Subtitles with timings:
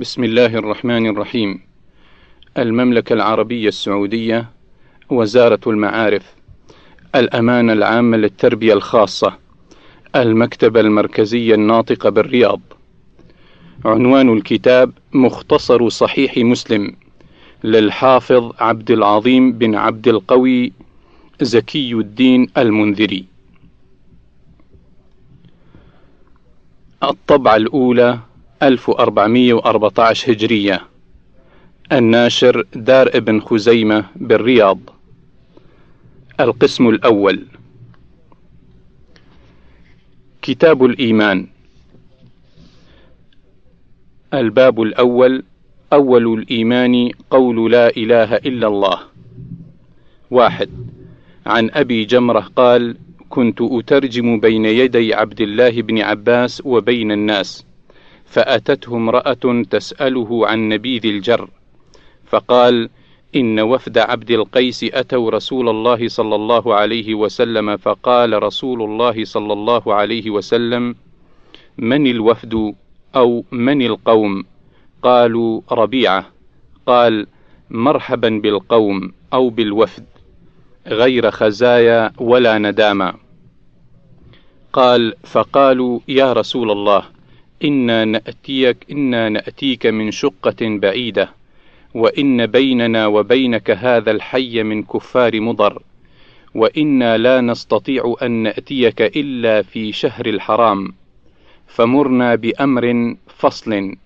[0.00, 1.60] بسم الله الرحمن الرحيم.
[2.58, 4.48] المملكة العربية السعودية
[5.10, 6.34] وزارة المعارف
[7.14, 9.38] الأمانة العامة للتربية الخاصة
[10.16, 12.60] المكتبة المركزية الناطقة بالرياض.
[13.84, 16.96] عنوان الكتاب مختصر صحيح مسلم
[17.64, 20.72] للحافظ عبد العظيم بن عبد القوي
[21.40, 23.24] زكي الدين المنذري.
[27.02, 28.18] الطبعة الأولى
[28.62, 30.82] 1414 هجرية.
[31.92, 34.78] الناشر دار ابن خزيمة بالرياض.
[36.40, 37.46] القسم الأول.
[40.42, 41.46] كتاب الإيمان.
[44.34, 45.42] الباب الأول.
[45.92, 48.98] أول الإيمان قول لا إله إلا الله.
[50.30, 50.70] واحد.
[51.46, 52.96] عن أبي جمرة قال
[53.28, 57.69] كنت أترجم بين يدي عبد الله بن عباس وبين الناس.
[58.30, 61.48] فأتته امرأة تسأله عن نبيذ الجر
[62.26, 62.88] فقال
[63.36, 69.52] إن وفد عبد القيس أتوا رسول الله صلى الله عليه وسلم فقال رسول الله صلى
[69.52, 70.94] الله عليه وسلم
[71.78, 72.74] من الوفد
[73.16, 74.44] أو من القوم؟
[75.02, 76.26] قالوا ربيعة.
[76.86, 77.26] قال
[77.70, 80.04] مرحبا بالقوم أو بالوفد
[80.86, 83.14] غير خزايا ولا ندامة.
[84.72, 87.19] قال فقالوا يا رسول الله
[87.64, 91.30] إنا نأتيك إنا نأتيك من شقة بعيدة
[91.94, 95.82] وإن بيننا وبينك هذا الحي من كفار مضر
[96.54, 100.92] وإنا لا نستطيع أن نأتيك إلا في شهر الحرام
[101.66, 103.96] فمرنا بأمر فصل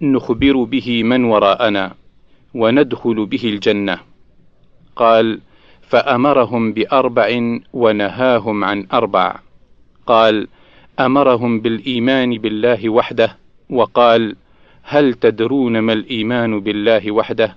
[0.00, 1.94] نخبر به من وراءنا
[2.54, 3.98] وندخل به الجنة.
[4.96, 5.40] قال
[5.82, 9.36] فأمرهم بأربع ونهاهم عن أربع.
[10.06, 10.48] قال
[11.00, 13.36] أمرهم بالإيمان بالله وحده
[13.70, 14.36] وقال
[14.82, 17.56] هل تدرون ما الإيمان بالله وحده؟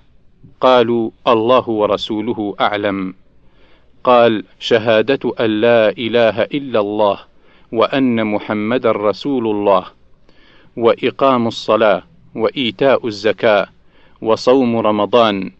[0.60, 3.14] قالوا الله ورسوله أعلم.
[4.04, 7.18] قال شهادة أن لا إله إلا الله
[7.72, 9.84] وأن محمدا رسول الله
[10.76, 12.02] وإقام الصلاة
[12.34, 13.66] وإيتاء الزكاة
[14.22, 15.52] وصوم رمضان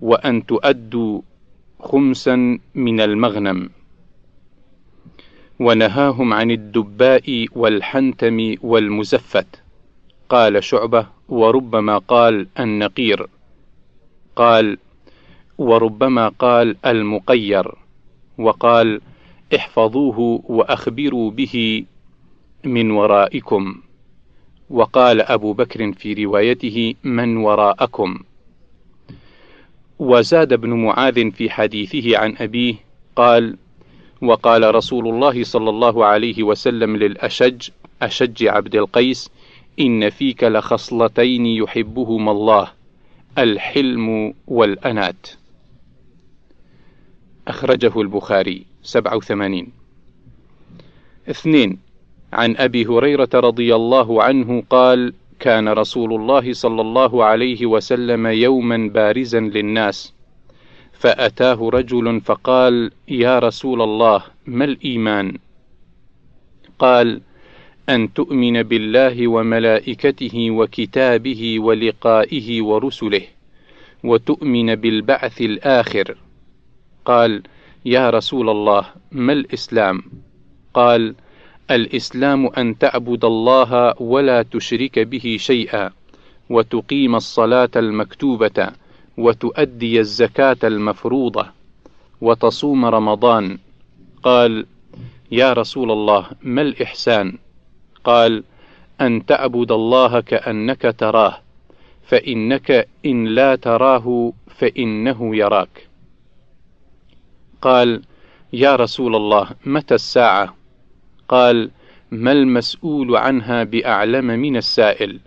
[0.00, 1.20] وأن تؤدوا
[1.80, 3.75] خمسا من المغنم.
[5.60, 9.46] ونهاهم عن الدباء والحنتم والمزفت.
[10.28, 13.26] قال شعبة وربما قال النقير
[14.36, 14.78] قال
[15.58, 17.74] وربما قال المقير
[18.38, 19.00] وقال
[19.54, 21.84] احفظوه وأخبروا به
[22.64, 23.74] من ورائكم
[24.70, 28.18] وقال أبو بكر في روايته من وراءكم
[29.98, 32.74] وزاد ابن معاذ في حديثه عن أبيه
[33.16, 33.56] قال
[34.22, 37.68] وقال رسول الله صلى الله عليه وسلم للأشج
[38.02, 39.30] أشج عبد القيس
[39.80, 42.68] إن فيك لخصلتين يحبهما الله
[43.38, 45.26] الحلم والأنات.
[47.48, 49.68] أخرجه البخاري 87
[51.30, 51.78] اثنين
[52.32, 58.90] عن أبي هريرة رضي الله عنه قال كان رسول الله صلى الله عليه وسلم يوما
[58.94, 60.15] بارزا للناس.
[60.98, 65.38] فأتاه رجل فقال: يا رسول الله ما الإيمان؟
[66.78, 67.20] قال:
[67.88, 73.22] أن تؤمن بالله وملائكته وكتابه ولقائه ورسله،
[74.04, 76.16] وتؤمن بالبعث الآخر.
[77.04, 77.42] قال:
[77.84, 80.02] يا رسول الله ما الإسلام؟
[80.74, 81.14] قال:
[81.70, 85.90] الإسلام أن تعبد الله ولا تشرك به شيئا،
[86.50, 88.72] وتقيم الصلاة المكتوبة،
[89.16, 91.46] وتؤدي الزكاة المفروضة
[92.20, 93.58] وتصوم رمضان.
[94.22, 94.66] قال
[95.30, 97.38] يا رسول الله ما الإحسان؟
[98.04, 98.44] قال
[99.00, 101.38] أن تعبد الله كأنك تراه
[102.06, 105.88] فإنك إن لا تراه فإنه يراك.
[107.62, 108.02] قال
[108.52, 110.56] يا رسول الله متى الساعة؟
[111.28, 111.70] قال
[112.10, 115.20] ما المسؤول عنها بأعلم من السائل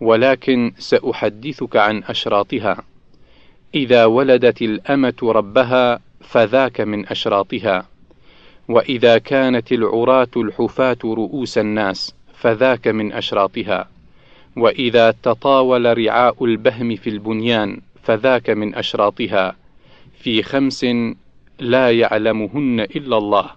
[0.00, 2.89] ولكن سأحدثك عن أشراطها.
[3.74, 7.86] إذا ولدت الأمة ربها فذاك من أشراطها،
[8.68, 13.88] وإذا كانت العراة الحفاة رؤوس الناس فذاك من أشراطها،
[14.56, 19.56] وإذا تطاول رعاء البهم في البنيان فذاك من أشراطها،
[20.18, 20.86] في خمس
[21.60, 23.50] لا يعلمهن إلا الله،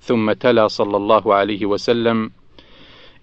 [0.00, 2.30] ثم تلا صلى الله عليه وسلم: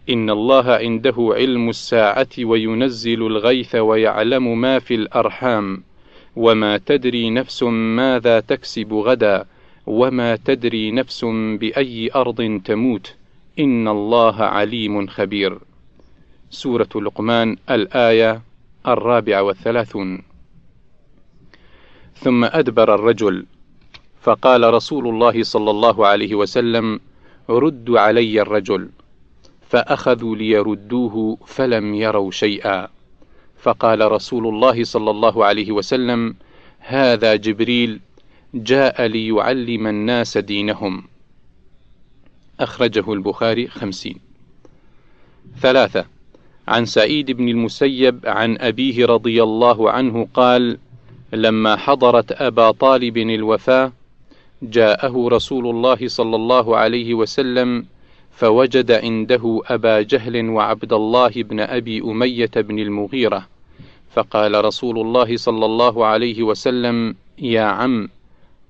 [0.09, 5.83] إن الله عنده علم الساعة وينزل الغيث ويعلم ما في الأرحام.
[6.35, 9.45] وما تدري نفس ماذا تكسب غدا
[9.88, 11.25] وما تدري نفس
[11.59, 13.13] باي ارض تموت
[13.59, 15.59] ان الله عليم خبير.
[16.50, 18.41] سورة لقمان الآية
[18.88, 20.24] الرابعة والثلاثون.
[22.15, 23.45] ثم أدبر الرجل.
[24.21, 27.00] فقال رسول الله صلى الله عليه وسلم
[27.50, 28.89] ردوا علي الرجل.
[29.69, 32.93] فأخذوا ليردوه فلم يروا شيئا.
[33.63, 36.36] فقال رسول الله صلى الله عليه وسلم
[36.80, 38.00] هذا جبريل
[38.54, 41.04] جاء ليعلم الناس دينهم.
[42.60, 44.19] أخرجه البخاري خمسين.
[45.60, 46.06] ثلاثة
[46.68, 50.77] عن سعيد بن المسيب عن أبيه رضي الله عنه قال
[51.33, 53.92] لما حضرت أبا طالب الوفاة
[54.62, 57.86] جاءه رسول الله صلى الله عليه وسلم
[58.31, 63.52] فوجد عنده أبا جهل وعبد الله بن أبي أمية بن المغيرة.
[64.13, 68.10] فقال رسول الله صلى الله عليه وسلم يا عم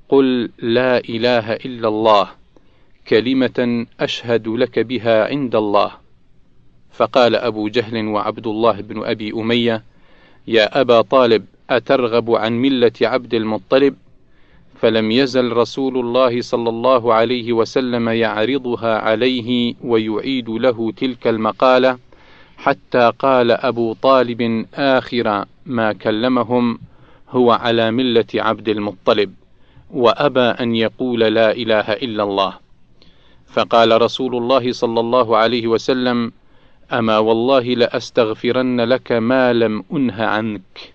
[0.09, 2.27] قل لا إله إلا الله
[3.07, 5.91] كلمة أشهد لك بها عند الله.
[6.91, 9.83] فقال أبو جهل وعبد الله بن أبي أمية
[10.47, 13.95] يا أبا طالب أترغب عن ملة عبد المطلب؟
[14.81, 21.97] فلم يزل رسول الله صلى الله عليه وسلم يعرضها عليه ويعيد له تلك المقالة
[22.57, 26.79] حتى قال أبو طالب آخر ما كلمهم
[27.29, 29.33] هو على ملة عبد المطلب
[29.91, 32.53] وأبى أن يقول لا إله إلا الله.
[33.47, 36.31] فقال رسول الله صلى الله عليه وسلم
[36.93, 40.93] أما والله لأستغفرن لك ما لم أنه عنك.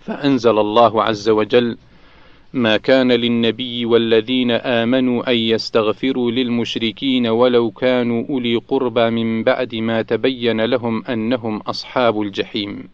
[0.00, 1.78] فأنزل الله عز وجل
[2.52, 10.02] ما كان للنبي والذين آمنوا أن يستغفروا للمشركين ولو كانوا أولي قربى من بعد ما
[10.02, 12.88] تبين لهم أنهم أصحاب الجحيم.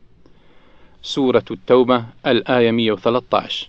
[1.03, 3.69] سورة التوبة الآية 113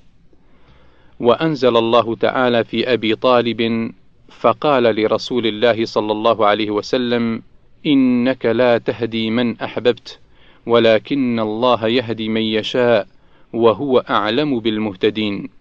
[1.19, 3.91] وأنزل الله تعالى في أبي طالب
[4.29, 7.41] فقال لرسول الله صلى الله عليه وسلم:
[7.85, 10.19] إنك لا تهدي من أحببت
[10.65, 13.07] ولكن الله يهدي من يشاء
[13.53, 15.54] وهو أعلم بالمهتدين.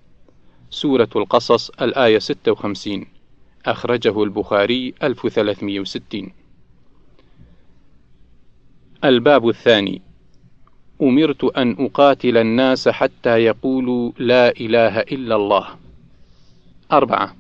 [0.74, 3.06] سورة القصص الآية 56
[3.66, 6.32] أخرجه البخاري 1360
[9.04, 10.02] الباب الثاني.
[11.02, 15.66] أمرت أن أقاتل الناس حتى يقولوا لا إله إلا الله.
[16.92, 17.34] أربعة.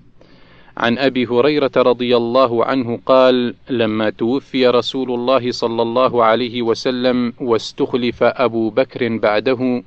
[0.76, 7.32] عن أبي هريرة رضي الله عنه قال لما توفي رسول الله صلى الله عليه وسلم
[7.40, 9.82] واستخلف أبو بكر بعده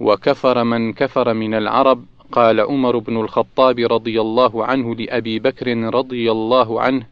[0.00, 6.30] وكفر من كفر من العرب قال عمر بن الخطاب رضي الله عنه لأبي بكر رضي
[6.30, 7.06] الله عنه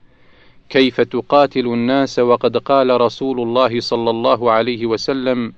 [0.68, 5.52] كيف تقاتل الناس وقد قال رسول الله صلى الله عليه وسلم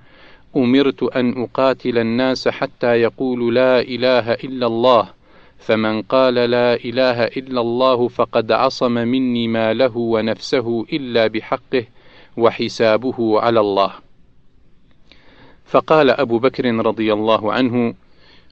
[0.56, 5.08] أمرت أن أقاتل الناس حتى يقولوا لا إله إلا الله
[5.58, 11.84] فمن قال لا إله إلا الله فقد عصم مني ماله ونفسه إلا بحقه
[12.36, 13.92] وحسابه على الله.
[15.64, 17.94] فقال أبو بكر رضي الله عنه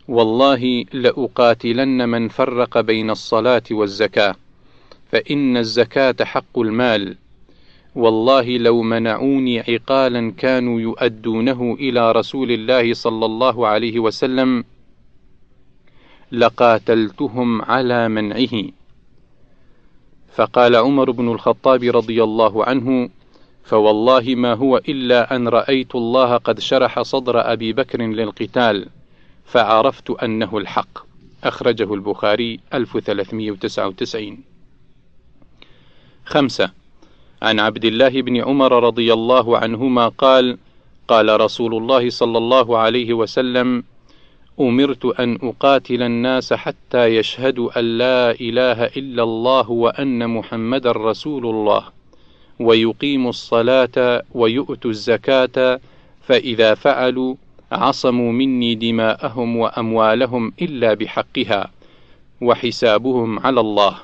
[0.09, 4.35] والله لأقاتلن من فرق بين الصلاة والزكاة
[5.13, 7.17] فإن الزكاة حق المال.
[7.95, 14.65] والله لو منعوني عقالا كانوا يؤدونه إلى رسول الله صلى الله عليه وسلم
[16.33, 18.65] لقاتلتهم على منعه.
[20.35, 23.09] فقال عمر بن الخطاب رضي الله عنه
[23.65, 28.89] فوالله ما هو إلا أن رأيت الله قد شرح صدر أبي بكر للقتال.
[29.49, 30.99] فعرفت أنه الحق.
[31.45, 34.39] أخرجه البخاري 1399
[36.25, 36.71] خمسة.
[37.43, 40.59] عن عبد الله بن عمر رضي الله عنهما قال
[41.09, 43.85] قال رسول الله صلى الله عليه وسلم
[44.61, 51.85] أمرت أن أقاتل الناس حتى يشهدوا أن لا إله إلا الله وأن محمد رسول الله
[52.61, 55.81] ويقيموا الصلاة ويؤتوا الزكاة
[56.23, 57.35] فإذا فعلوا
[57.73, 61.71] عصموا مني دماءهم وأموالهم إلا بحقها
[62.41, 63.99] وحسابهم على الله.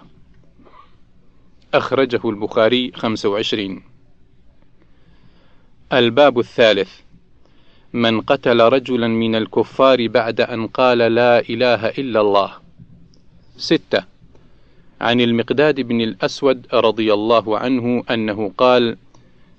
[1.74, 3.82] أخرجه البخاري 25
[5.92, 6.90] الباب الثالث.
[7.92, 12.52] من قتل رجلا من الكفار بعد أن قال لا إله إلا الله.
[13.56, 14.04] ستة.
[15.00, 18.96] عن المقداد بن الأسود رضي الله عنه أنه قال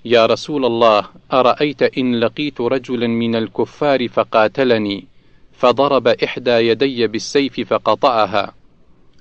[0.06, 5.04] يا رسول الله أرأيت إن لقيت رجلا من الكفار فقاتلني
[5.52, 8.54] فضرب إحدى يدي بالسيف فقطعها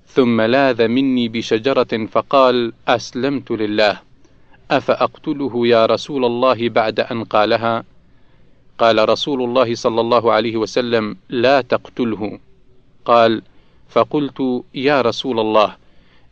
[0.08, 4.02] ثم لاذ مني بشجرة فقال أسلمت لله
[4.72, 7.84] أفأقتله يا رسول الله بعد أن قالها؟
[8.78, 12.40] قال رسول الله صلى الله عليه وسلم لا تقتله.
[13.06, 13.42] قال
[13.90, 15.76] فقلت يا رسول الله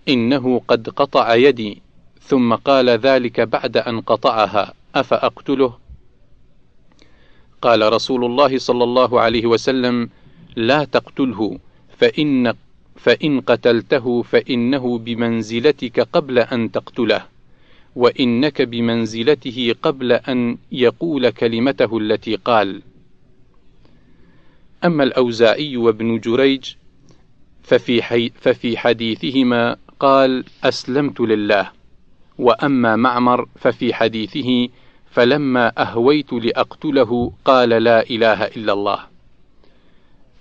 [0.09, 1.82] إنه قد قطع يدي
[2.23, 5.77] ثم قال ذلك بعد أن قطعها أفأقتله؟
[7.61, 10.09] قال رسول الله صلى الله عليه وسلم
[10.55, 11.59] لا تقتله
[11.97, 12.53] فإن
[12.95, 17.25] فإن قتلته فإنه بمنزلتك قبل أن تقتله
[17.95, 22.81] وإنك بمنزلته قبل أن يقول كلمته التي قال.
[24.83, 26.73] أما الأوزاعي وابن جريج
[27.63, 31.82] ففي, حي ففي حديثهما قال أسلمت لله.
[32.37, 34.69] وأما معمر ففي حديثه
[35.11, 38.99] فلما أهويت لأقتله قال لا إله إلا الله.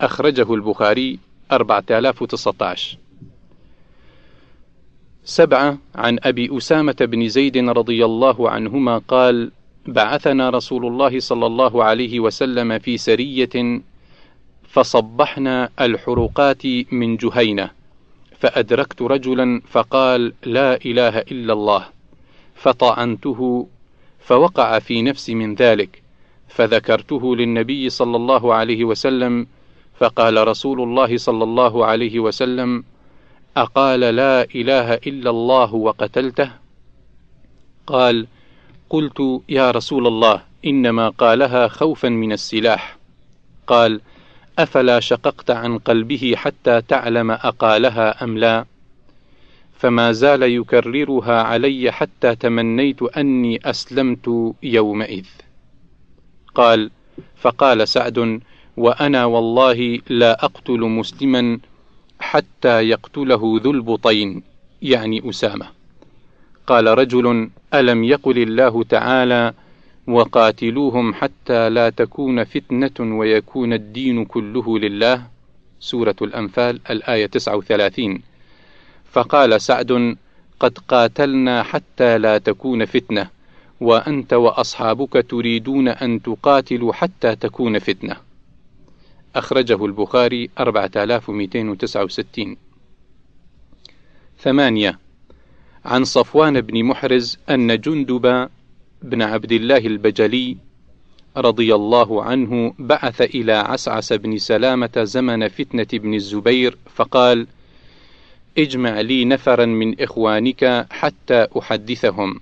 [0.00, 1.18] أخرجه البخاري
[1.52, 2.99] 4019
[5.25, 9.50] سبعة عن أبي أسامة بن زيد رضي الله عنهما قال
[9.87, 13.80] بعثنا رسول الله صلى الله عليه وسلم في سرية
[14.68, 17.70] فصبحنا الحرقات من جهينة.
[18.42, 21.87] فأدركت رجلا فقال لا إله إلا الله
[22.54, 23.68] فطعنته
[24.20, 26.02] فوقع في نفسي من ذلك
[26.49, 29.46] فذكرته للنبي صلى الله عليه وسلم
[29.99, 32.84] فقال رسول الله صلى الله عليه وسلم
[33.56, 36.50] أقال لا إله إلا الله وقتلته؟
[37.87, 38.26] قال
[38.90, 42.96] قلت يا رسول الله إنما قالها خوفا من السلاح.
[43.66, 44.00] قال
[44.59, 48.64] أفلا شققت عن قلبه حتى تعلم أقالها أم لا؟
[49.78, 55.26] فما زال يكررها علي حتى تمنيت أني أسلمت يومئذ.
[56.54, 56.90] قال
[57.37, 58.40] فقال سعد
[58.76, 61.59] وأنا والله لا أقتل مسلما
[62.21, 64.42] حتى يقتله ذو البطين
[64.82, 65.66] يعني أسامة.
[66.66, 69.54] قال رجل ألم يقل الله تعالى
[70.06, 75.26] وقاتلوهم حتى لا تكون فتنة ويكون الدين كله لله.
[75.80, 78.23] سورة الأنفال الآية 39
[79.12, 80.16] فقال سعد
[80.61, 83.28] قد قاتلنا حتى لا تكون فتنة
[83.80, 88.16] وأنت وأصحابك تريدون أن تقاتلوا حتى تكون فتنة.
[89.37, 92.56] أخرجه البخاري 4269
[94.38, 94.99] ثمانية.
[95.85, 98.49] عن صفوان بن محرز أن جندب
[99.02, 100.56] بن عبد الله البجلي
[101.37, 107.47] رضي الله عنه بعث إلى عسعس بن سلامة زمن فتنة بن الزبير فقال:
[108.59, 112.40] اجمع لي نفرا من إخوانك حتى أحدثهم.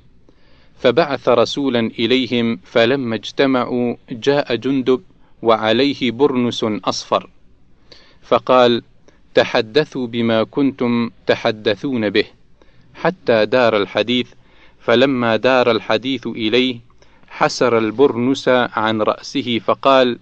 [0.80, 5.00] فبعث رسولا إليهم فلما اجتمعوا جاء جندب
[5.42, 7.30] وعليه برنس أصفر،
[8.22, 8.82] فقال:
[9.34, 12.24] تحدثوا بما كنتم تحدثون به،
[12.94, 14.26] حتى دار الحديث
[14.80, 16.76] فلما دار الحديث إليه
[17.28, 20.18] حسر البرنس عن رأسه فقال: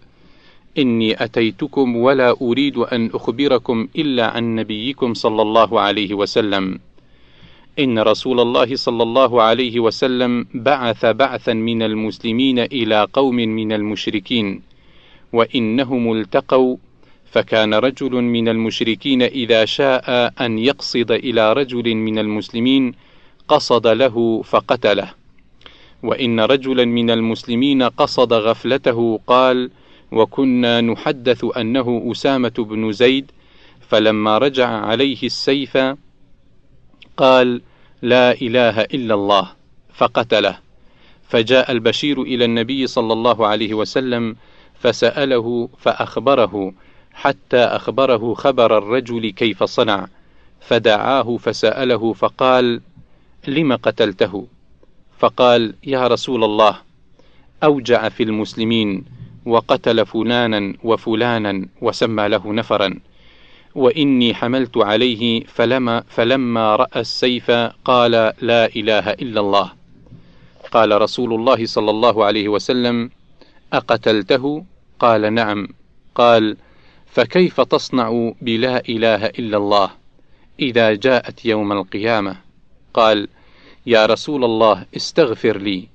[0.78, 6.78] إني أتيتكم ولا أريد أن أخبركم إلا عن نبيكم صلى الله عليه وسلم.
[7.78, 14.62] إن رسول الله صلى الله عليه وسلم بعث بعثا من المسلمين إلى قوم من المشركين،
[15.32, 16.76] وإنهم التقوا
[17.30, 22.94] فكان رجل من المشركين إذا شاء أن يقصد إلى رجل من المسلمين
[23.49, 25.11] قصد له فقتله.
[26.02, 29.71] وإن رجلا من المسلمين قصد غفلته قال
[30.12, 33.31] وكنا نحدث أنه أسامة بن زيد
[33.88, 35.78] فلما رجع عليه السيف
[37.17, 37.62] قال
[38.02, 39.50] لا إله إلا الله
[39.95, 40.59] فقتله.
[41.28, 44.37] فجاء البشير إلى النبي صلى الله عليه وسلم
[44.81, 46.73] فسأله فأخبره
[47.12, 50.07] حتى أخبره خبر الرجل كيف صنع.
[50.61, 52.81] فدعاه فسأله فقال
[53.47, 54.47] لم قتلته؟
[55.18, 56.76] فقال يا رسول الله
[57.64, 59.04] أوجع في المسلمين
[59.47, 63.00] وقتل فلانا وفلانا وسمى له نفرا
[63.75, 67.50] وإني حملت عليه فلما فلما رأى السيف
[67.85, 69.73] قال لا إله إلا الله.
[70.73, 73.11] قال رسول الله صلى الله عليه وسلم
[73.73, 74.64] أقتلته؟
[74.99, 75.68] قال نعم.
[76.14, 76.57] قال
[77.07, 79.90] فكيف تصنع بلا إله إلا الله
[80.61, 82.48] إذا جاءت يوم القيامة؟
[82.95, 83.28] قال
[83.87, 85.88] يا رسول الله استغفر لي.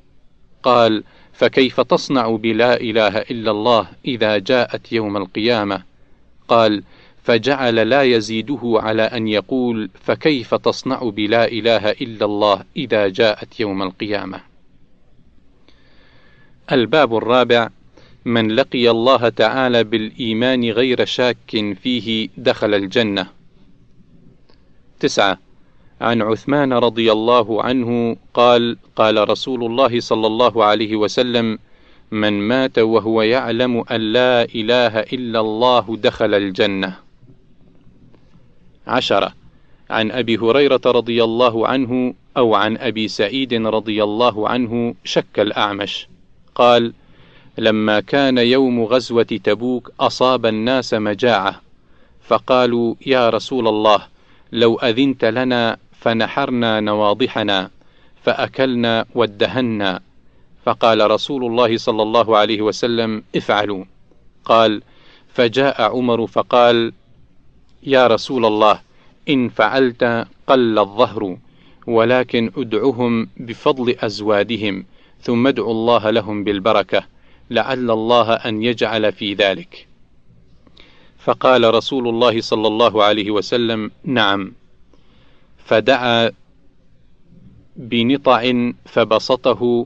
[0.64, 5.84] قال فكيف تصنع بلا إله إلا الله إذا جاءت يوم القيامة؟
[6.48, 6.84] قال
[7.24, 13.82] فجعل لا يزيده على أن يقول فكيف تصنع بلا إله إلا الله إذا جاءت يوم
[13.82, 14.42] القيامة؟
[16.72, 17.70] الباب الرابع
[18.26, 23.28] من لقي الله تعالى بالإيمان غير شاك فيه دخل الجنة.
[25.00, 25.38] تسعة
[26.04, 31.60] عن عثمان رضي الله عنه قال قال رسول الله صلى الله عليه وسلم
[32.12, 36.96] من مات وهو يعلم أن لا إله إلا الله دخل الجنة.
[38.88, 39.34] عشرة.
[39.90, 46.08] عن أبي هريرة رضي الله عنه أو عن أبي سعيد رضي الله عنه شك الأعمش.
[46.56, 46.94] قال
[47.58, 51.62] لما كان يوم غزوة تبوك أصاب الناس مجاعة
[52.28, 54.02] فقالوا يا رسول الله
[54.52, 57.70] لو أذنت لنا فنحرنا نواضحنا
[58.24, 60.02] فأكلنا وادهنا.
[60.66, 63.86] فقال رسول الله صلى الله عليه وسلم افعلوا.
[64.46, 64.82] قال
[65.34, 66.94] فجاء عمر فقال
[67.84, 68.80] يا رسول الله
[69.30, 71.38] إن فعلت قل الظهر
[71.88, 74.86] ولكن أدعهم بفضل أزوادهم
[75.22, 77.04] ثم ادعوا الله لهم بالبركة
[77.50, 79.88] لعل الله أن يجعل في ذلك.
[81.20, 84.63] فقال رسول الله صلى الله عليه وسلم نعم.
[85.66, 86.32] فدعا
[87.76, 89.86] بنطع فبسطه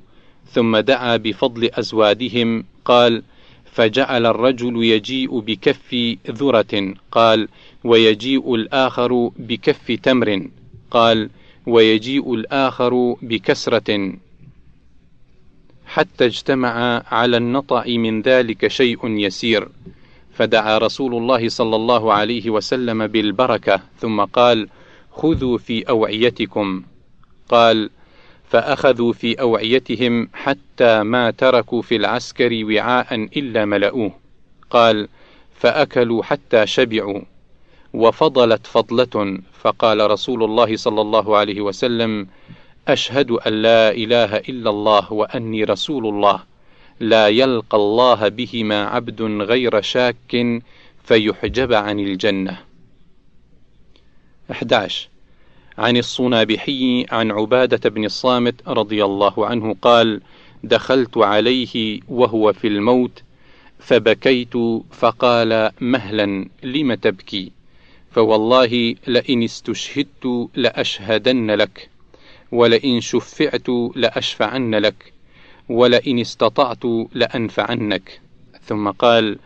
[0.51, 3.24] ثم دعا بفضل أزوادهم قال
[3.65, 5.96] فجعل الرجل يجيء بكف
[6.31, 7.48] ذرة قال
[7.84, 10.48] ويجيء الآخر بكف تمر
[10.91, 11.29] قال
[11.67, 14.13] ويجيء الآخر بكسرة.
[15.86, 19.69] حتى اجتمع على النطع من ذلك شيء يسير.
[20.34, 24.67] فدعا رسول الله صلى الله عليه وسلم بالبركة ثم قال
[25.18, 26.84] خذوا في أوعيتكم.
[27.50, 27.90] قال
[28.50, 34.12] فأخذوا في أوعيتهم حتى ما تركوا في العسكر وعاء إلا ملؤوه
[34.70, 35.08] قال
[35.56, 37.22] فأكلوا حتى شبعوا.
[37.94, 39.40] وفضلت فضلة.
[39.62, 42.28] فقال رسول الله صلى الله عليه وسلم
[42.88, 46.40] أشهد أن لا إله إلا الله وأني رسول الله.
[47.00, 50.62] لا يلقى الله بهما عبد غير شاك
[51.04, 52.67] فيحجب عن الجنة.
[54.51, 55.08] 11
[55.77, 60.22] عن الصنابحي عن عبادة بن الصامت رضي الله عنه قال
[60.63, 63.24] دخلت عليه وهو في الموت
[63.80, 64.54] فبكيت
[64.92, 67.51] فقال مهلا لم تبكي؟
[68.12, 71.89] فوالله لئن استشهدت لأشهدن لك
[72.51, 75.13] ولئن شفعت لأشفعن لك
[75.70, 78.22] ولئن استطعت لأنفعنك
[78.66, 79.38] ثم قال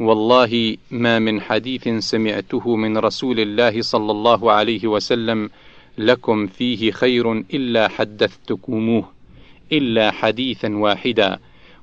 [0.00, 5.50] والله ما من حديث سمعته من رسول الله صلى الله عليه وسلم
[5.98, 9.04] لكم فيه خير إلا حدثتكموه
[9.72, 11.38] إلا حديثا واحدا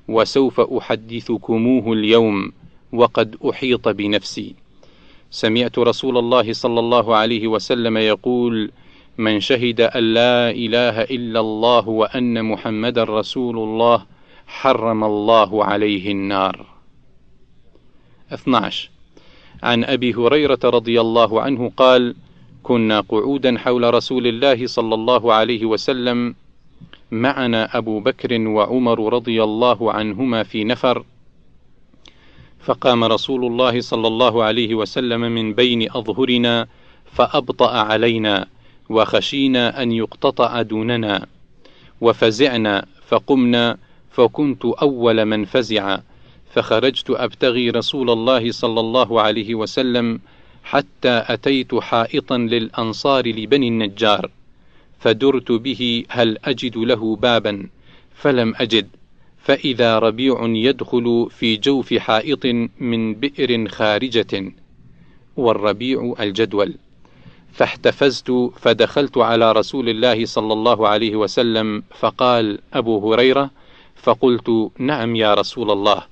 [0.08, 2.52] وسوف أحدثكموه اليوم
[2.92, 4.54] وقد أحيط بنفسي.
[5.30, 8.70] سمعت رسول الله صلى الله عليه وسلم يقول
[9.18, 14.06] من شهد أن لا إله إلا الله وأن محمد رسول الله
[14.46, 16.77] حرم الله عليه النار.
[18.32, 18.90] 12
[19.62, 22.14] عن أبي هريرة رضي الله عنه قال
[22.62, 26.34] كنا قعودا حول رسول الله صلى الله عليه وسلم
[27.10, 31.04] معنا أبو بكر وعمر رضي الله عنهما في نفر
[32.60, 36.66] فقام رسول الله صلى الله عليه وسلم من بين أظهرنا
[37.04, 38.46] فأبطأ علينا
[38.88, 41.26] وخشينا أن يقتطع دوننا
[42.00, 43.78] وفزعنا فقمنا
[44.10, 45.98] فكنت أول من فزع
[46.54, 50.20] فخرجت أبتغي رسول الله صلى الله عليه وسلم
[50.64, 54.30] حتى أتيت حائطا للأنصار لبني النجار
[55.00, 57.68] فدرت به هل أجد له بابا
[58.14, 58.88] فلم أجد
[59.48, 62.46] فإذا ربيع يدخل في جوف حائط
[62.80, 64.52] من بئر خارجة
[65.36, 66.74] والربيع الجدول.
[67.52, 73.50] فاحتفزت فدخلت على رسول الله صلى الله عليه وسلم فقال أبو هريرة
[73.96, 76.02] فقلت نعم يا رسول الله.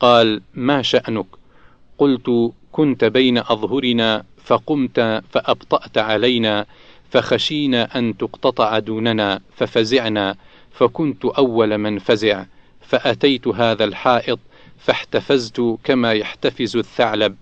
[0.00, 1.26] قال ما شأنك؟
[1.98, 6.66] قلت كنت بين أظهرنا فقمت فأبطأت علينا
[7.10, 10.36] فخشينا أن تقتطع دوننا ففزعنا
[10.72, 12.44] فكنت أول من فزع
[12.80, 14.38] فأتيت هذا الحائط
[14.78, 17.36] فاحتفزت كما يحتفز الثعلب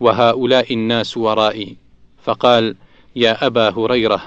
[0.00, 1.76] وهؤلاء الناس ورائي.
[2.22, 2.76] فقال
[3.16, 4.22] يا أبا هريرة.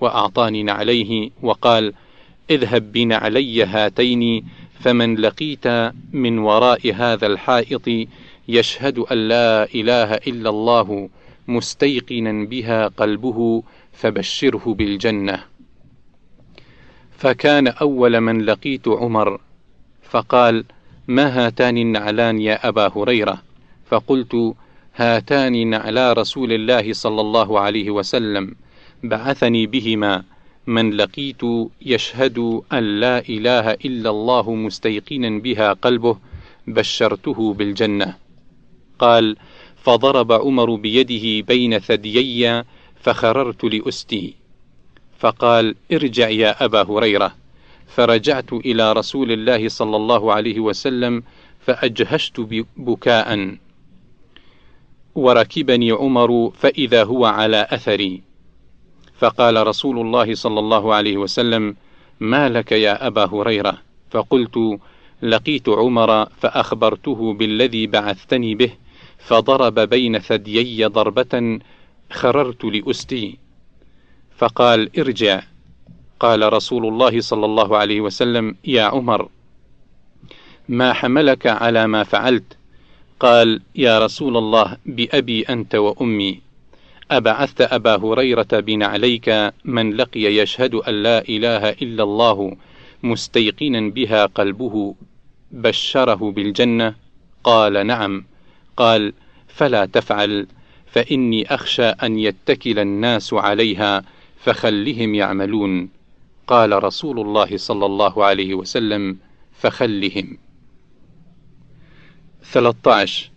[0.00, 1.94] وأعطاني نعليه وقال
[2.50, 4.48] اذهب بنعلي هاتين
[4.80, 5.66] فمن لقيت
[6.12, 7.88] من وراء هذا الحائط
[8.48, 11.08] يشهد أن لا إله إلا الله
[11.48, 13.62] مستيقنا بها قلبه
[13.92, 15.44] فبشره بالجنة.
[17.18, 19.40] فكان أول من لقيت عمر
[20.02, 20.64] فقال
[21.08, 23.42] ما هاتان النعلان يا أبا هريرة؟
[23.86, 24.54] فقلت
[24.96, 28.54] هاتان نعلا رسول الله صلى الله عليه وسلم
[29.02, 30.24] بعثني بهما.
[30.68, 31.42] من لقيت
[31.82, 32.38] يشهد
[32.72, 36.18] أن لا إله إلا الله مستيقنا بها قلبه
[36.66, 38.14] بشرته بالجنة.
[38.98, 39.36] قال
[39.76, 42.64] فضرب عمر بيده بين ثديي
[43.00, 44.34] فخررت لأستي
[45.18, 47.34] فقال ارجع يا أبا هريرة.
[47.86, 51.22] فرجعت إلى رسول الله صلى الله عليه وسلم
[51.60, 52.40] فأجهشت
[52.76, 53.56] بكاء
[55.14, 58.27] وركبني عمر فإذا هو على أثري.
[59.18, 61.76] فقال رسول الله صلى الله عليه وسلم
[62.20, 63.78] ما لك يا أبا هريرة؟
[64.10, 64.78] فقلت
[65.22, 68.70] لقيت عمر فأخبرته بالذي بعثتني به
[69.18, 71.58] فضرب بين ثديي ضربة
[72.10, 73.38] خررت لاسدي
[74.38, 75.42] فقال ارجع.
[76.20, 79.28] قال رسول الله صلى الله عليه وسلم يا عمر
[80.68, 82.56] ما حملك على ما فعلت؟
[83.20, 86.47] قال يا رسول الله بأبي أنت وأمي.
[87.10, 92.56] أبعثت أبا هريرة بنعليك من لقي يشهد أن لا إله إلا الله
[93.02, 94.94] مستيقنا بها قلبه
[95.52, 96.94] بشره بالجنة.
[97.44, 98.24] قال نعم.
[98.76, 99.12] قال
[99.48, 100.46] فلا تفعل
[100.86, 104.04] فإني أخشى أن يتكل الناس عليها
[104.40, 105.88] فخلهم يعملون.
[106.46, 109.18] قال رسول الله صلى الله عليه وسلم
[109.60, 110.38] فخلهم.
[112.42, 113.30] 13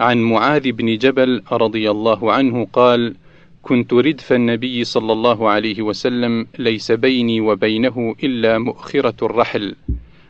[0.00, 3.14] عن معاذ بن جبل رضي الله عنه قال
[3.62, 9.74] كنت ردف النبي صلى الله عليه وسلم ليس بيني وبينه إلا مؤخرة الرحل.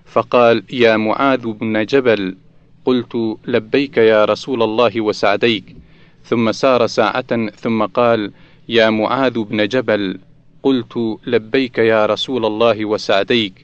[0.06, 2.36] فقال يا معاذ بن جبل.
[2.84, 5.76] قلت لبيك يا رسول الله وسعديك.
[6.24, 8.32] ثم سار ساعة ثم قال
[8.68, 10.18] يا معاذ بن جبل.
[10.62, 13.54] قلت لبيك يا رسول الله وسعديك.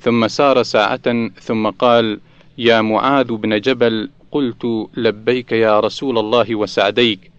[0.00, 2.20] ثم سار ساعة ثم قال
[2.58, 7.30] يا معاذ بن جبل قلت لبيك يا رسول الله وسعديك.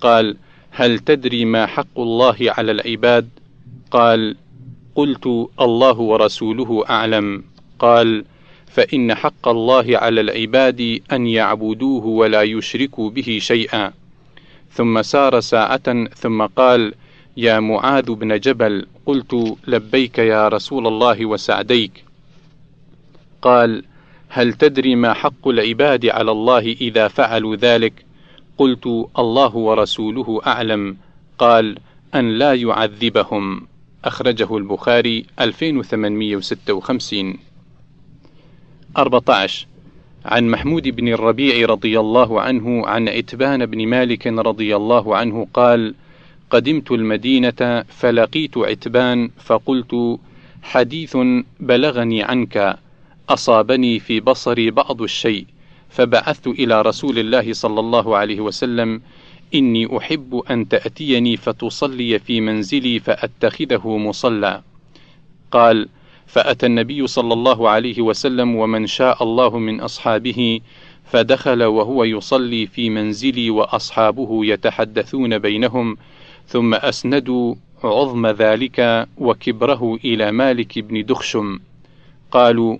[0.00, 0.36] قال
[0.70, 3.28] هل تدري ما حق الله على العباد؟
[3.90, 4.36] قال
[4.94, 5.26] قلت
[5.60, 7.44] الله ورسوله أعلم.
[7.78, 8.24] قال
[8.66, 13.92] فإن حق الله على العباد أن يعبدوه ولا يشركوا به شيئا.
[14.72, 16.94] ثم سار ساعة ثم قال
[17.36, 22.04] يا معاذ بن جبل قلت لبيك يا رسول الله وسعديك.
[23.42, 23.84] قال
[24.36, 28.04] هل تدري ما حق العباد على الله إذا فعلوا ذلك؟
[28.58, 28.86] قلت
[29.18, 30.96] الله ورسوله أعلم.
[31.38, 31.78] قال
[32.14, 33.66] أن لا يعذبهم.
[34.04, 37.36] أخرجه البخاري 2856
[38.96, 39.66] 14
[40.24, 45.94] عن محمود بن الربيع رضي الله عنه عن عتبان بن مالك رضي الله عنه قال
[46.50, 50.18] قدمت المدينة فلقيت عتبان فقلت
[50.62, 51.16] حديث
[51.60, 52.83] بلغني عنك.
[53.28, 55.46] أصابني في بصري بعض الشيء
[55.90, 59.02] فبعثت إلى رسول الله صلى الله عليه وسلم
[59.54, 64.62] إني أحب أن تأتيني فتصلي في منزلي فأتخذه مصلى.
[65.50, 65.88] قال
[66.26, 70.60] فأتى النبي صلى الله عليه وسلم ومن شاء الله من أصحابه
[71.04, 75.96] فدخل وهو يصلي في منزلي وأصحابه يتحدثون بينهم
[76.46, 81.60] ثم أسندوا عظم ذلك وكبره إلى مالك بن دخشم.
[82.30, 82.78] قالوا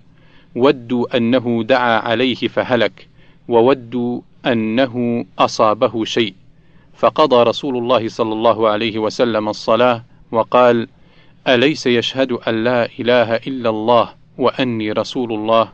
[0.54, 3.08] ودوا أنه دعا عليه فهلك
[3.48, 6.34] وودوا أنه أصابه شيء.
[6.94, 10.88] فقضى رسول الله صلى الله عليه وسلم الصلاة وقال
[11.48, 15.68] أليس يشهد أن لا إله إلا الله وأني رسول الله؟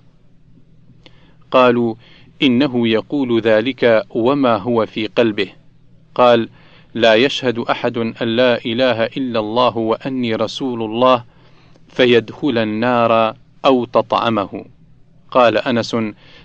[1.50, 1.94] قالوا
[2.42, 5.48] إنه يقول ذلك وما هو في قلبه.
[6.14, 6.48] قال
[6.94, 11.24] لا يشهد أحد أن لا إله إلا الله وأني رسول الله
[11.88, 14.64] فيدخل النار أو تطعمه.
[15.30, 15.96] قال أنس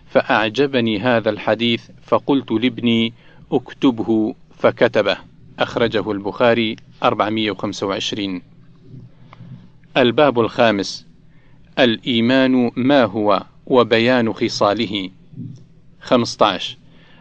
[0.06, 3.14] فأعجبني هذا الحديث فقلت لابني
[3.52, 5.18] اكتبه فكتبه.
[5.60, 8.42] أخرجه البخاري 425
[9.98, 11.06] الباب الخامس
[11.80, 15.10] الإيمان ما هو وبيان خصاله.
[16.02, 16.78] 15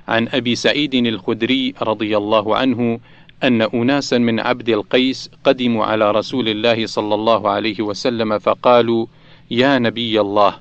[0.08, 3.00] عن أبي سعيد الخدري رضي الله عنه
[3.42, 9.06] أن أناسا من عبد القيس قدموا على رسول الله صلى الله عليه وسلم فقالوا:
[9.50, 10.54] يا نبي الله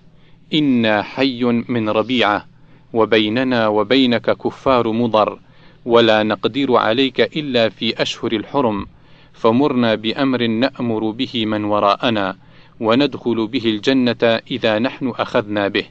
[0.53, 2.45] إنا حي من ربيعة
[2.93, 5.39] وبيننا وبينك كفار مضر
[5.85, 8.85] ولا نقدر عليك إلا في أشهر الحرم
[9.33, 12.35] فمرنا بأمر نأمر به من وراءنا
[12.79, 15.85] وندخل به الجنة إذا نحن أخذنا به.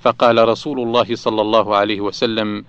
[0.00, 2.64] فقال رسول الله صلى الله عليه وسلم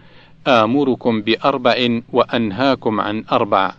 [0.48, 3.74] آمركم بأربع وأنهاكم عن أربع.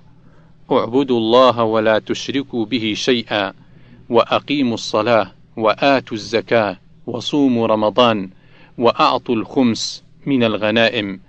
[0.72, 3.52] اعبدوا الله ولا تشركوا به شيئا.
[4.10, 8.30] وأقيموا الصلاة وآتوا الزكاة وصوموا رمضان
[8.78, 11.20] وأعطوا الخمس من الغنائم.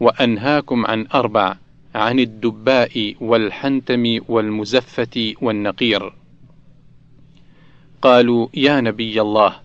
[0.00, 1.56] وأنهاكم عن أربع
[1.94, 6.12] عن الدباء والحنتم والمزفة والنقير.
[8.02, 9.56] قالوا يا نبي الله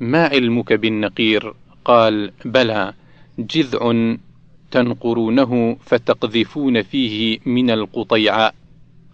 [0.00, 2.92] ما علمك بالنقير؟ قال بلى
[3.38, 4.14] جذع
[4.70, 8.54] تنقرونه فتقذفون فيه من القطيعاء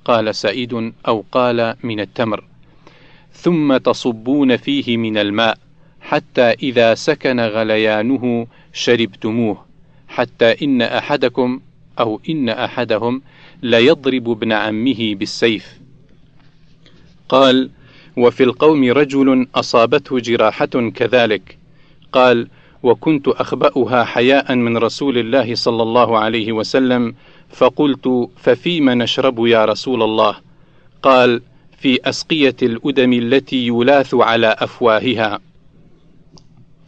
[0.04, 2.51] قال سعيد أو قال من التمر.
[3.34, 5.58] ثم تصبون فيه من الماء
[6.00, 9.64] حتى إذا سكن غليانه شربتموه
[10.08, 11.60] حتى إن أحدكم
[12.00, 13.22] أو إن أحدهم
[13.62, 15.66] ليضرب ابن عمه بالسيف.
[17.28, 17.70] قال
[18.16, 21.58] وفي القوم رجل أصابته جراحة كذلك.
[22.12, 22.48] قال
[22.82, 27.14] وكنت أخبأها حياء من رسول الله صلى الله عليه وسلم
[27.50, 30.36] فقلت ففيم نشرب يا رسول الله؟
[31.02, 31.42] قال
[31.82, 35.40] في أسقية الأدم التي يلاث على أفواهها.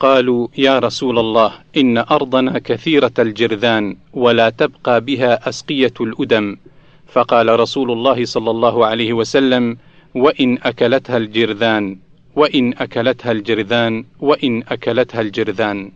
[0.01, 6.57] قالوا يا رسول الله إن أرضنا كثيرة الجرذان ولا تبقى بها أسقية الأدم.
[7.07, 9.77] فقال رسول الله صلى الله عليه وسلم
[10.15, 11.99] وإن أكلتها الجرذان
[12.37, 15.93] وإن أكلتها الجرذان وإن أكلتها الجرذان.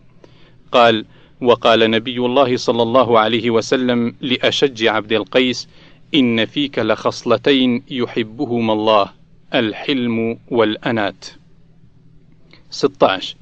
[0.71, 1.05] قال
[1.41, 5.67] وقال نبي الله صلى الله عليه وسلم لأشج عبد القيس
[6.15, 9.09] إن فيك لخصلتين يحبهما الله
[9.53, 11.25] الحلم والأنات.
[12.69, 13.35] 16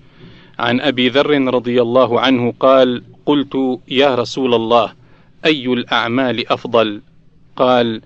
[0.59, 4.93] عن أبي ذر رضي الله عنه قال قلت يا رسول الله
[5.45, 7.01] أي الأعمال أفضل؟
[7.55, 8.01] قال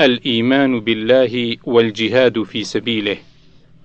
[0.00, 3.16] الإيمان بالله والجهاد في سبيله.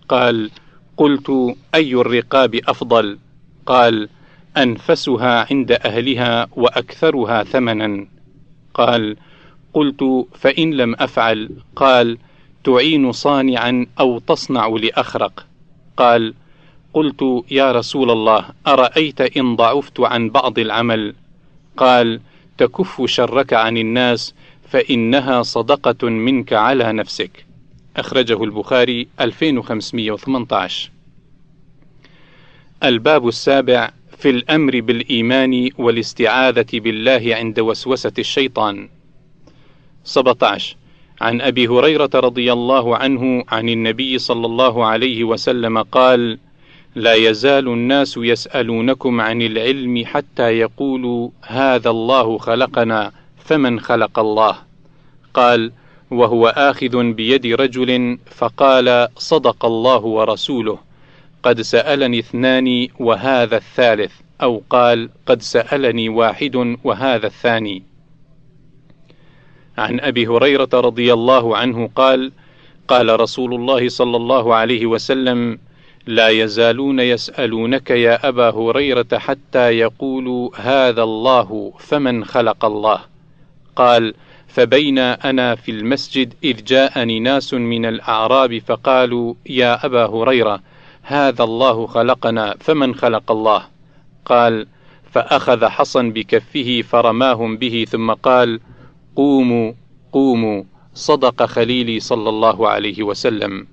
[0.09, 0.51] قال
[0.97, 3.17] قلت أي الرقاب أفضل؟
[3.65, 4.09] قال
[4.57, 8.07] أنفسها عند أهلها وأكثرها ثمنا.
[8.73, 9.17] قال
[9.73, 12.17] قلت فإن لم أفعل قال
[12.63, 15.45] تعين صانعا أو تصنع لأخرق.
[15.97, 16.33] قال
[16.93, 21.15] قلت يا رسول الله أرأيت إن ضعفت عن بعض العمل؟
[21.77, 22.19] قال
[22.57, 24.35] تكف شرك عن الناس
[24.69, 27.45] فإنها صدقة منك على نفسك.
[27.97, 30.91] أخرجه البخاري 2518
[32.83, 38.89] الباب السابع في الأمر بالإيمان والاستعاذة بالله عند وسوسة الشيطان.
[40.03, 40.75] 17
[41.21, 46.37] عن أبي هريرة رضي الله عنه عن النبي صلى الله عليه وسلم قال:
[46.95, 54.55] لا يزال الناس يسألونكم عن العلم حتى يقولوا هذا الله خلقنا فمن خلق الله؟
[55.33, 55.71] قال
[56.11, 60.77] وهو آخذ بيد رجل فقال صدق الله ورسوله
[61.43, 64.11] قد سألني اثنان وهذا الثالث
[64.41, 67.90] أو قال قد سألني واحد وهذا الثاني.
[69.77, 72.31] عن أبي هريرة رضي الله عنه قال
[72.87, 75.59] قال رسول الله صلى الله عليه وسلم
[76.07, 82.99] لا يزالون يسألونك يا أبا هريرة حتى يقولوا هذا الله فمن خلق الله.
[83.75, 84.13] قال
[84.47, 90.61] فبين أنا في المسجد إذ جاءني ناس من الأعراب فقالوا يا أبا هريرة
[91.01, 93.63] هذا الله خلقنا فمن خلق الله؟
[94.25, 94.67] قال
[95.11, 98.59] فأخذ حصا بكفه فرماهم به ثم قال
[99.15, 99.73] قوموا
[100.11, 103.67] قوموا صدق خليلي صلى الله عليه وسلم.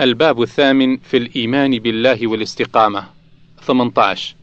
[0.00, 3.04] الباب الثامن في الإيمان بالله والاستقامة.
[3.60, 4.34] 18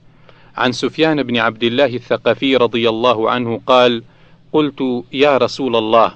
[0.58, 4.04] عن سفيان بن عبد الله الثقفي رضي الله عنه قال
[4.54, 6.14] قلت يا رسول الله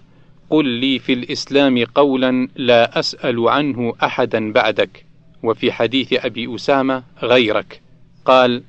[0.50, 5.06] قل لي في الإسلام قولا لا أسأل عنه أحدا بعدك
[5.44, 7.82] وفي حديث أبي أسامة غيرك.
[8.26, 8.64] قال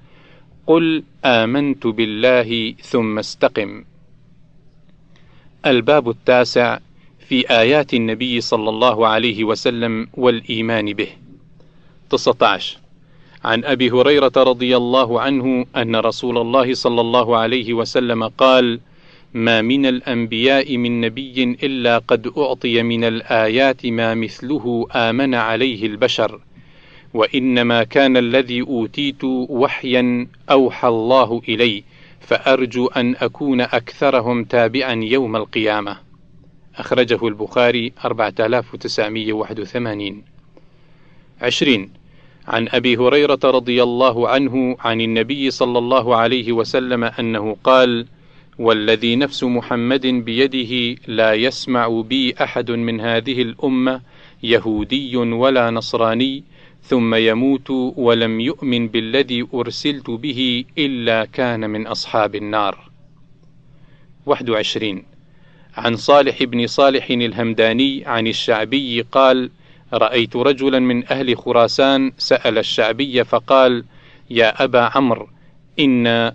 [0.67, 3.85] قل آمنت بالله ثم استقم.
[5.67, 6.79] الباب التاسع
[7.29, 11.09] في آيات النبي صلى الله عليه وسلم والإيمان به.
[12.11, 12.79] 19
[13.45, 18.81] عن أبي هريرة رضي الله عنه أن رسول الله صلى الله عليه وسلم قال:
[19.35, 26.41] ما من الأنبياء من نبي إلا قد أعطي من الآيات ما مثله آمن عليه البشر،
[27.15, 31.85] وإنما كان الذي أوتيت وحيا أوحى الله إلي،
[32.23, 35.97] فأرجو أن أكون أكثرهم تابعا يوم القيامة.
[36.77, 40.23] أخرجه البخاري 4981
[41.43, 41.91] عشرين
[42.49, 48.07] عن أبي هريرة رضي الله عنه عن النبي صلى الله عليه وسلم أنه قال:
[48.59, 54.01] والذي نفس محمد بيده لا يسمع بي أحد من هذه الأمة
[54.43, 56.45] يهودي ولا نصراني
[56.83, 62.91] ثم يموت ولم يؤمن بالذي أرسلت به إلا كان من أصحاب النار.
[64.27, 65.03] 21
[65.77, 69.51] عن صالح بن صالح الهمداني عن الشعبي قال
[69.93, 73.85] رأيت رجلا من أهل خراسان سأل الشعبي فقال
[74.31, 75.29] يا أبا عمرو
[75.81, 76.33] إن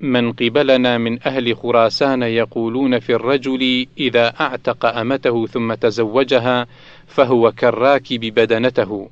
[0.00, 6.66] من قبلنا من أهل خراسان يقولون في الرجل إذا أعتق أمته ثم تزوجها
[7.06, 9.10] فهو كالراكب بدنته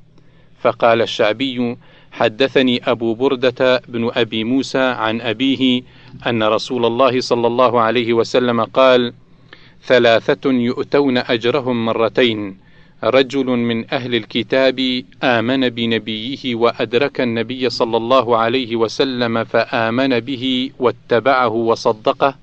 [0.67, 1.77] فقال الشعبي
[2.13, 5.83] حدثني أبو بردة بن أبي موسى عن أبيه
[6.27, 9.13] أن رسول الله صلى الله عليه وسلم قال:
[9.85, 12.59] ثلاثة يؤتون أجرهم مرتين
[13.05, 21.55] رجل من أهل الكتاب آمن بنبيه وأدرك النبي صلى الله عليه وسلم فآمن به واتبعه
[21.71, 22.35] وصدقه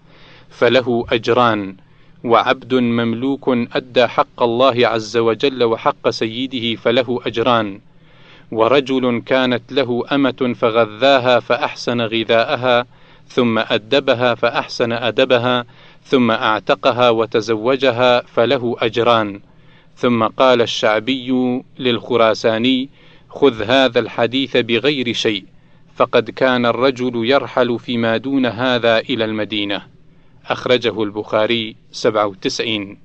[0.49, 1.75] فله أجران
[2.23, 7.79] وعبد مملوك أدى حق الله عز وجل وحق سيده فله أجران.
[8.55, 12.85] ورجل كانت له أمة فغذاها فأحسن غذاءها
[13.27, 15.65] ثم أدبها فأحسن أدبها
[16.03, 19.41] ثم أعتقها وتزوجها فله أجران.
[19.95, 22.89] ثم قال الشعبي للخراساني
[23.29, 25.45] خذ هذا الحديث بغير شيء
[25.95, 29.81] فقد كان الرجل يرحل فيما دون هذا إلى المدينة.
[30.47, 32.97] أخرجه البخاري 97